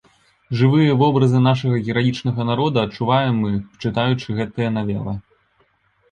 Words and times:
Жывыя 0.59 0.93
вобразы 1.01 1.41
нашага 1.47 1.75
гераічнага 1.89 2.41
народа 2.51 2.85
адчуваем 2.89 3.35
мы, 3.43 3.51
чытаючы 3.85 4.27
гэтыя 4.39 4.69
навелы. 4.79 5.13